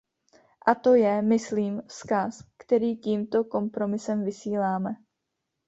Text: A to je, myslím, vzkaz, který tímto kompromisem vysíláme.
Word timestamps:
A 0.67 0.75
to 0.75 0.95
je, 0.95 1.21
myslím, 1.21 1.81
vzkaz, 1.87 2.43
který 2.57 2.97
tímto 2.97 3.43
kompromisem 3.43 4.25
vysíláme. 4.25 4.95